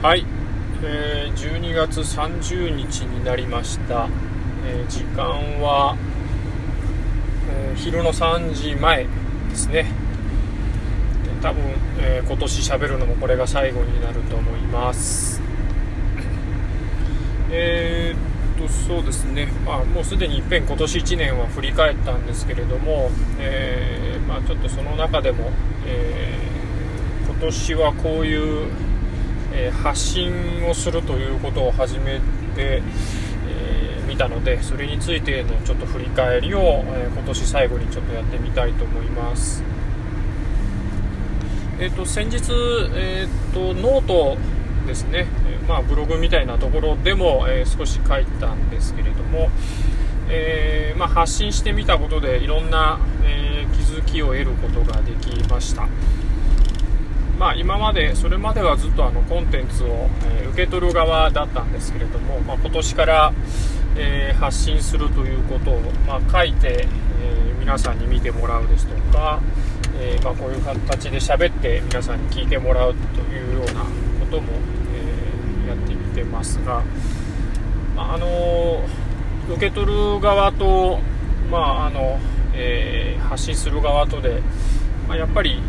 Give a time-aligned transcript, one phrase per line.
[0.00, 0.24] はい、
[0.84, 4.08] えー12月30日になりました、
[4.64, 5.24] えー時間
[5.60, 5.96] は、
[7.50, 9.08] えー昼の3時前
[9.50, 9.90] ですね。
[11.24, 11.64] で多分、
[11.98, 15.42] えー今年喋るのもこれが最後になると思います。
[17.50, 25.50] えーっとそうですね、まあ、もうすでにいっぺん今年1年は振り返ったんですけれども、えーまあ、ちょっとその中でも、
[25.86, 26.48] えー
[27.28, 28.68] 今年はこういう
[29.82, 32.20] 発信をするということを始め
[32.54, 32.82] て、
[33.46, 39.62] え見たのでそれについてのちょっと振り返りを、え今年最後にちょっとやってみたいと思います。
[41.80, 42.36] えー、と先日、
[42.94, 44.36] えー、とノート
[44.86, 49.50] ですね、えまあ、ブログみたいなところでも、えー少し書いたんですけれども、
[50.28, 55.86] えーまあ、発信してみたことでいろんな、えー気づきを得ることができました。
[57.38, 60.08] まあ、今までそれまではずっとあのコンテンツを、
[60.42, 63.32] え受け取る側だったんですけれども、まあ、今年から、
[63.96, 66.86] えー発信するということを、まあ、書いて、
[67.22, 69.40] えー皆さんに見てもらうですとか、
[70.00, 74.52] えーまあ、こういう形で喋って皆さんに聞いてもらうというようなことも、
[75.66, 76.82] えやってみてますが、
[77.94, 78.82] まあの
[79.50, 80.98] 受け取る側と、
[81.50, 82.18] まああの
[82.54, 84.40] え発信する側とで、
[85.06, 85.60] ま、やっぱり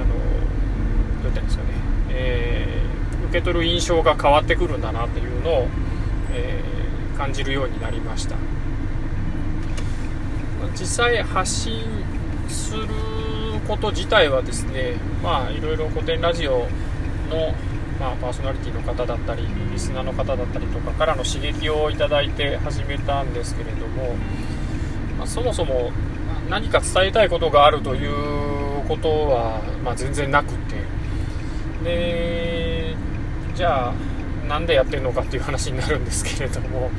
[0.00, 0.23] あの
[1.24, 1.70] どうやったんですかね、
[2.10, 2.84] えー
[3.28, 5.68] 受け取る印象が変わってくるんだなっていうのを、
[6.32, 6.74] えー
[7.18, 8.34] 感じるようになりました。
[10.74, 11.80] 実際発信
[12.48, 12.88] する
[13.68, 16.66] こと自体はですねまあいろいろ古典ラジオ
[17.30, 17.54] の、
[18.00, 24.16] まあ、パーソナリティの方だったりリスナーの方だったりとかからの刺激をいただいて始めたんですけれども、
[25.16, 25.92] まあそもそも
[26.50, 30.93] 何か伝えたいことがあるということは、まあ、全然なくて。
[31.84, 32.96] で
[33.54, 33.94] じゃあ
[34.48, 36.90] なんでやってるのかっていう話になるんですけれども、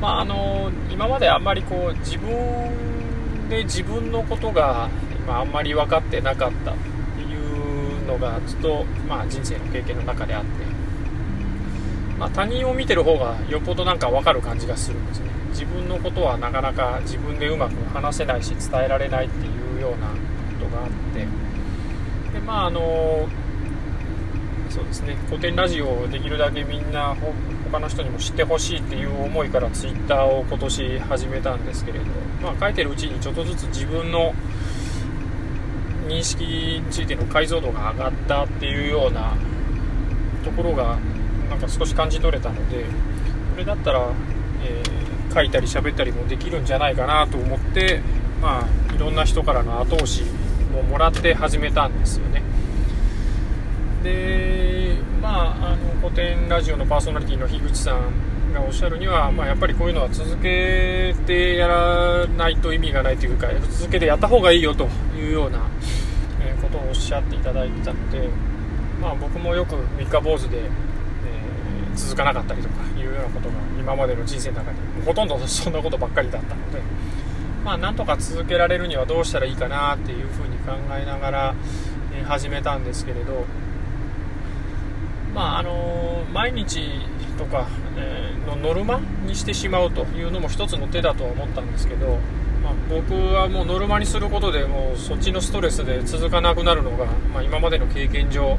[0.00, 4.88] まあ、あの今まであんまりこう自分で自分のことが、
[5.26, 6.74] まあ、んまり分かってなかったっ
[7.16, 10.48] ていうのがずっと、まあ、人生の経験の中であって、
[12.18, 15.30] まあ、他人を見てる方がよっぽどなんか分かる感じがするんですね。
[15.50, 20.14] 自分のことはなかなか自分でうまく話せないし伝えられないっていうようなこ
[20.70, 21.20] とがあって。
[22.32, 23.28] でまああの
[24.80, 27.14] そうですね古典ラジオをできるだけみんな
[27.70, 32.04] 他の人にも知ってほしいっていう思いからツイッターを今年始めたんですけれど、
[32.42, 34.34] まあ、書いてるうちにちょっとずつ自分の
[36.08, 39.34] 認識についての解像度が上がったっていうような
[40.44, 40.98] ところが
[41.50, 42.86] なんか少し感じ取れたので
[43.52, 44.08] それだったら、
[44.64, 45.00] えー
[45.32, 48.00] 書いたり喋ったりもできるんじゃないかなと思って、
[48.42, 50.24] まあ、いろんな人からの後押し
[50.72, 52.42] ももらって始めたんですよね。
[54.02, 65.60] でまああの古典ラジオのパーソナリティの樋口さんがおっしゃるには、まあ、やっぱりこういうのは続けてやらないと意味がないというか続けてやった方がいいよというような、
[66.40, 68.28] えことをおっしゃっていただいてたので、
[69.00, 70.90] まあ、僕もよく三日坊主で、えー
[71.94, 76.80] 続かなかったりとかいうようなことが今までの人生の中にほとんどそんなことばっかりだったので、
[77.64, 81.54] まあ、なんとか続けられるにはどうしたらいいかなっていうふうに考えながら、
[82.14, 83.44] え始めたんですけれど、
[85.34, 86.80] まああの毎日
[87.38, 92.18] とか、えーのノルマにしてしまうというのも一つの手だとは思ったんですけど、
[92.62, 98.58] まあ、僕はもうノルマにすることでもうそっちのストレスで続かなくなるのが、まあ、今までの経験上、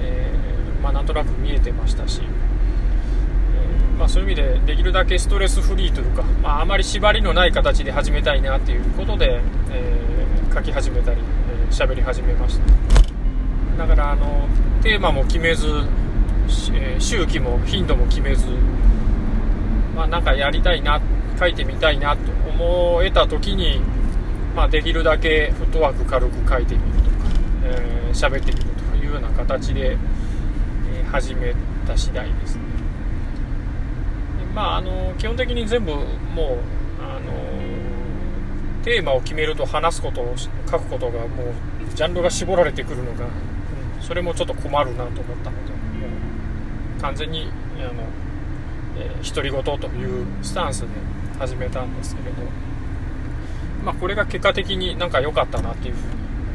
[0.00, 9.40] えーまあ、なんとなく見えてましたし、えーま、そういう意味でできるだけストレスフリーというか、まあ、まり縛りのない形で始めたいなっていうことで、
[9.70, 10.02] え
[10.52, 11.20] 書き始めたり
[11.70, 12.66] えー喋、り始めました。
[13.78, 14.46] だからあの
[14.82, 15.66] テーマも決めず、
[16.74, 18.46] えー周期も頻度も決めず、
[19.94, 21.00] まあ、なんかやりたいな
[21.38, 23.80] 書いてみたいなと思えた時に、
[24.54, 27.16] まあ、できるだけフットワーク軽く書いてみるとか
[27.64, 29.98] えー喋、ってみるというような形で、えー
[31.12, 31.54] 始め
[31.86, 32.62] た次第ですね。
[34.40, 36.04] でまああの基本的に全部もう
[37.00, 37.32] あの
[38.82, 43.26] テーマを決めると話すことを書くことがもうジャンルが絞られてくるのが、
[44.02, 45.76] それもちょっと困るなと思ったのでも
[46.98, 48.02] う完全にあの、
[48.98, 50.88] えー独り言というスタンスで
[51.38, 52.42] 始めたんですけれど、
[53.84, 56.00] まあ、これが結果的になんか良かったなっていうふう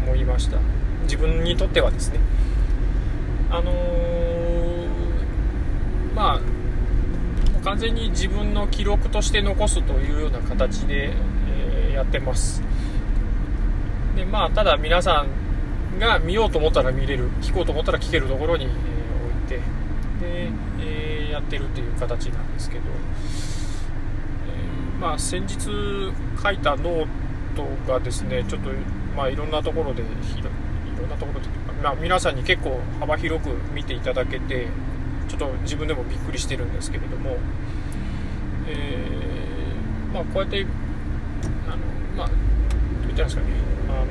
[0.00, 0.58] に思いました。
[1.04, 2.20] 自分にとってはですね。
[3.50, 4.86] あのー
[6.14, 6.40] まあ
[7.64, 11.10] 完全に自分の記録として残すというような形で、
[11.48, 12.62] えーやってます。
[14.16, 15.26] でまあただ皆さん
[15.98, 18.70] が見ようと思ったら見れる聞こうと思ったら聞けるところに、えー
[19.20, 19.56] 置いて、
[20.20, 20.50] で、
[20.80, 25.68] えー、やってるっていう形なんですけど、えー、まあ、先日
[26.42, 27.06] 書いたノー
[27.54, 28.70] トがですねちょっと、
[29.16, 30.06] まあ、いろんなところでい
[30.98, 31.48] ろんなところで、
[31.82, 34.66] まあ、皆さんに結構幅広く見ていただけて
[35.28, 37.36] ちょっと自分でもびっくりしてるんですけれども、
[38.66, 40.66] えー、まあ、こうやって
[41.66, 41.76] あの、
[42.16, 42.36] まあ、どう
[43.02, 43.48] 言ったんですかね
[43.88, 44.06] あの、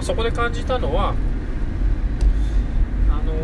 [0.00, 1.14] まあ、そこで感じたのは
[3.10, 3.34] あの、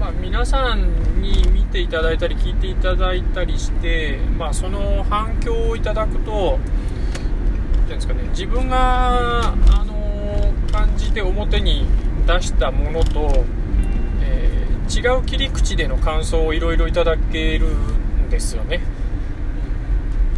[0.00, 6.58] まあ、皆さんに見ていただいたり聞いていただいたりして、まあ、その反響をいただくと
[7.88, 9.54] ですかね自分が、あ
[9.84, 11.86] の感じて表に
[12.26, 13.44] 出したものと
[14.20, 18.80] え違う切り口での感想をいろいろいただけるんですよね。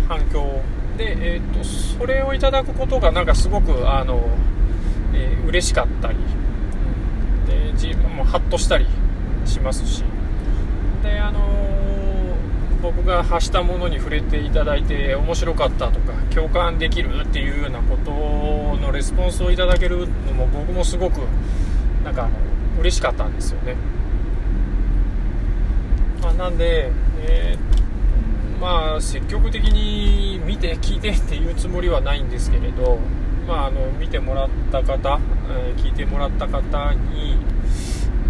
[0.07, 0.61] 反響。
[0.99, 4.29] で、えーと、それをいただくことがなんかすごくあの、
[5.15, 6.19] えー、嬉しかったり
[7.47, 8.87] で自分もハッとしたり
[9.45, 10.05] しますし
[11.03, 18.11] であのー、僕が発したものに触れていただいて面白かったとか共感できるっていうようなこと
[18.81, 21.21] のレスポンスをいただけるのも僕もすごく
[22.05, 22.33] なんかあの
[22.81, 23.77] 嬉しかったんですよね。
[26.23, 26.91] まあ、なんで、
[27.23, 32.99] えー、まあ、積極的に見て聞いてっていうつもりはないんですけれど、
[33.51, 35.19] まあ、あの見てもらった方、
[35.51, 37.35] え、聞いてもらった方に、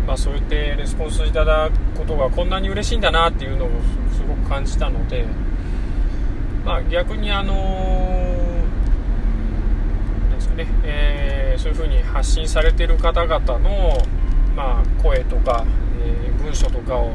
[0.06, 3.69] まあ、そうやってレスポンスいただくことがこんなに嬉しいんだなっていうのを
[4.17, 5.26] すごく感じたので、
[6.64, 13.99] まあ、逆にあのー、ですかね、えー、そういうふうに発信されてる方々の、
[14.56, 15.66] まあ、声とか、
[16.02, 17.12] えー、文書とかを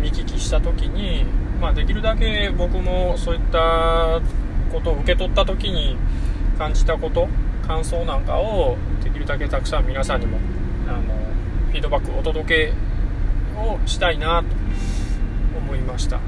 [0.00, 1.24] 見聞きした時に、
[1.60, 4.20] まあ、できるだけ僕もそういった
[4.72, 5.96] ことを受け取った時に
[6.62, 7.26] 感じたこと
[7.66, 10.38] 感想なんかをできるだけたくさん皆さんにも
[10.86, 11.14] あの
[11.70, 12.72] フィードバックお届け
[13.58, 16.20] をしたいなと思いました。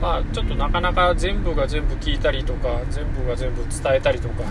[0.00, 4.44] まあ、ちょっとなかなか全部が全部聞いたりとか全部が全部伝えたりとか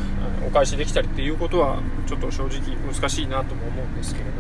[0.48, 4.32] お返しできたりっていうことはちょっと正直難しいなとも思うんですけれど、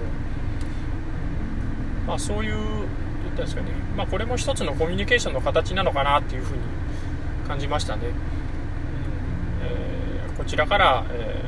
[2.07, 2.55] まあ、そういう
[3.33, 6.59] ったんですかね、まあ、これも一つのコミュニケーションの形なのかなっていうふうに
[7.47, 8.03] 感じましたね、
[10.43, 11.41] こちらから、え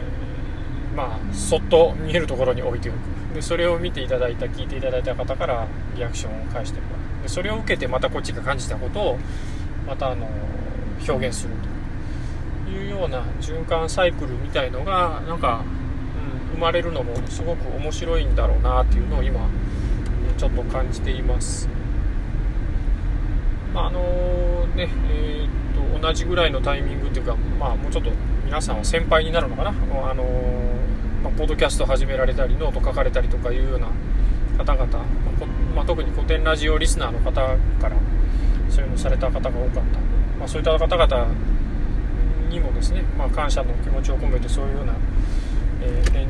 [0.94, 2.96] ー、まあ、そっと見えるところに置いておく。
[3.36, 7.24] でそれを見ていただいた聞いていただいた方からリアクションを返してもらう。
[7.24, 9.18] でそれを受けてまたこっちが感じたことを
[9.86, 10.30] またあの
[11.06, 11.76] 表現すると。
[12.72, 15.64] いうような循環サイクルみたいのがなんか、
[16.52, 19.48] うん、生まれるのもすごく面白いんだろうなっていうのを今
[20.38, 21.68] ちょっと感じています。
[23.74, 24.00] まああの
[24.76, 25.65] ねえー、
[26.06, 28.12] 同じぐらいのタイミングというか、まあ、もうちょっと
[28.46, 29.74] 皆さんは先輩になるのかな、あ
[30.14, 30.24] の
[31.24, 33.88] まあ、ポッドキャスト始められたりノート書かれたりとかいうような
[34.64, 35.00] 方々、
[35.76, 37.58] まあ、特に古典ラジオリスナーの方か
[37.90, 37.96] ら
[38.70, 39.82] そういうのされた方が多かった、
[40.38, 41.28] まあ、そういった方々
[42.50, 44.94] にもですね、まあ、感謝の気持ちを込めてそういうような、
[45.82, 46.28] えー、返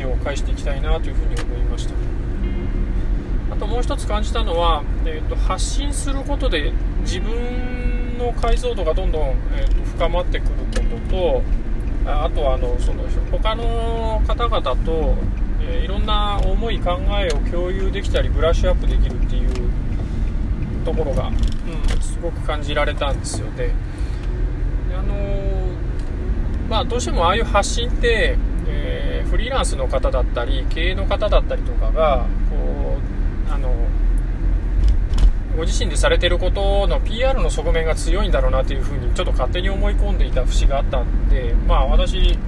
[0.00, 1.94] 事を返していきたいなというふうに思いました。
[3.52, 6.72] あともう一つ感じたのは、えーと、発信することで
[7.02, 9.22] 自分の解像度がどんどん、
[9.56, 11.42] えーと、深まってくることと
[12.04, 15.14] あとはあのその他の方々と、
[15.60, 19.70] えー、いろんな思い考えを共有できたりブラッシュアップできるっていう
[20.84, 23.70] ところが、うん、すごく感じられたんですよね。
[24.92, 28.36] あのー、まあ、どうしてもああいう発信って、
[28.66, 32.98] えー、フリーランスの方だったり経営の方だったりとかがこ
[33.48, 33.72] うあの
[35.56, 42.38] ご自身でされてることの PR の側面が強いんだろうなというふうにちょっと勝手に思い込んでいた節があったんで、まあ、私、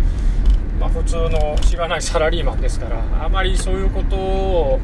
[0.80, 4.80] まあ、普通のしがないサラリーマンですからあまりそういうことを、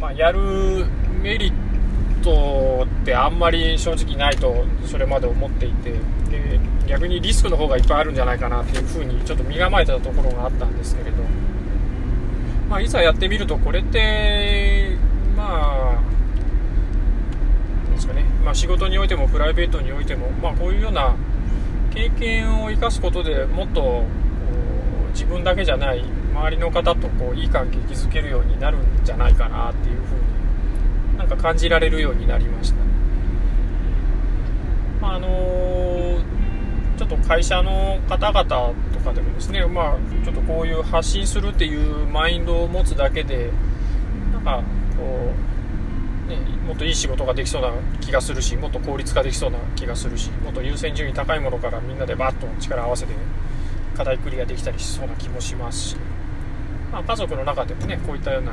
[0.00, 0.86] まあ、やる
[1.22, 5.92] メリットってあんまり正直ないとそれまで思っていて
[6.30, 11.22] で逆にリスクの方がいっぱいあるんじゃないかなっていうふうにちょっと身構えてたところがあったんですけれど、
[12.68, 14.96] まあ、いざやってみるとこれって
[15.38, 16.02] まあ、
[18.48, 21.14] まあ、仕事においてもプライベートにおいても、まあ、こういうような
[21.92, 24.04] 経験を生かすことでもっと
[25.12, 26.02] 自分だけじゃない
[26.32, 32.76] 周りの方とこういい関係築けるようになるんじゃないかなっていうふうになんか感じられるようになりました、
[35.02, 36.22] まあ、あのー、
[36.96, 43.50] ちょっと会社の方々とかでもですね、まあ、ちょっとこういう発信するっていうマインドを持つだけで
[44.32, 44.62] なんか
[44.96, 45.57] こう、
[46.36, 53.14] もっといい仕事ができそうな気がするしもっと効率化できそうな気がするしもっと優先順位高いものからみんなでバッと力を合わせて
[53.96, 55.96] 課題クリアできたりしそうな気もしますし、
[56.92, 58.52] まあ、家族の中でもねこういったような、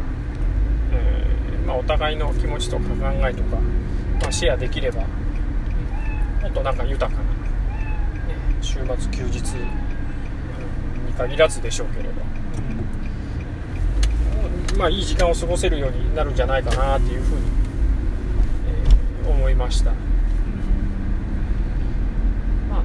[0.93, 2.95] えー、まあ、お互いの気持ちとか考
[3.27, 3.57] えとか、
[4.21, 7.35] まあ、シェアできれば、うん、もっとなんか豊かな、ね、
[8.61, 12.15] 週末休日に限らずでしょうけれど、
[14.77, 17.54] まあいい時間を過ごせるようになるんじゃないかなっていうふうに、
[19.29, 19.91] 思いました。
[22.69, 22.83] まあ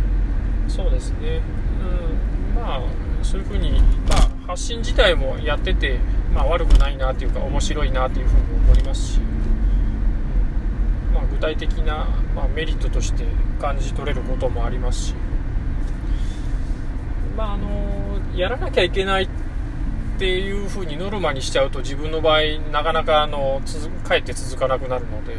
[0.69, 1.41] そうですね、
[2.55, 2.81] うん、まあ
[3.23, 5.99] そういうふうに、まあ、発信自体もやってて、
[6.35, 9.21] まあ、悪くないなというか面白いなというふうに思いますし、
[11.15, 13.25] まあ、具体的な、まあ、メリットとして
[13.61, 15.15] 感じ取れることもありますし、
[17.37, 19.29] まあ、あのやらなきゃいけないっ
[20.19, 22.41] ていうふうにノルマにしちゃうと自分の場合
[22.73, 23.61] なかなかあの
[24.05, 25.37] かえって続かなくなるので。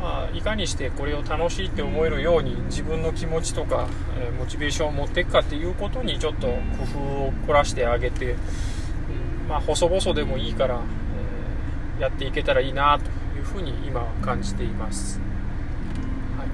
[0.00, 3.88] まあ、いかにしてこれを楽しいって思えるように自分の気持ちとか、
[4.20, 6.52] えー、モチベーションを持っていくかっていうことにちょっと工
[6.84, 10.80] 夫を凝らしてあげて、うん、まあ、細々でもいいから、
[11.96, 13.06] えー、やっていけたらいいなと
[13.38, 15.18] いうふうに今は感じています。
[16.36, 16.48] はい、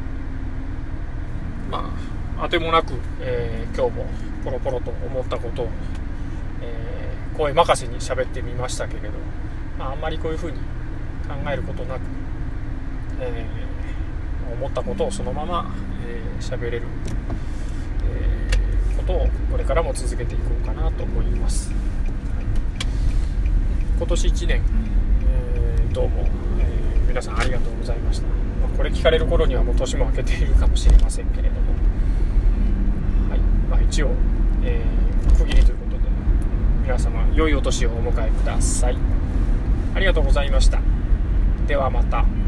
[1.70, 1.92] ま
[2.38, 4.06] あ、あてもなく、えー、今日も
[4.44, 5.68] ポロポロと思ったことを、
[6.60, 9.08] え声任せに喋ってみましたけれど、
[9.78, 10.58] まあ、あんまりこういうふうに
[11.28, 12.21] 考えることなく
[13.22, 15.72] えー、思ったことをそのまま
[16.40, 16.82] 喋、えー、れる、
[18.04, 21.72] えー、ことをこれからも続けていこうかなと思います、
[23.98, 24.62] 今年1年、
[25.26, 26.26] えー、どうも、
[26.58, 28.32] えー、皆さんありがとうございました、ま
[28.72, 31.72] あ、これ聞かれる頃にはもう年も明けているかもしれませんけれども、
[33.30, 33.38] はい。
[33.70, 34.10] まあ、一応、
[34.62, 36.02] えー、区切りということで
[36.82, 38.96] 皆様良いお年をお迎えください。
[39.94, 40.80] ありがとうございました。
[41.66, 42.41] ではまた。